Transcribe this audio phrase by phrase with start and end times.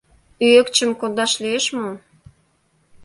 [0.47, 1.89] Ӱэкчым кондаш лиеш мо?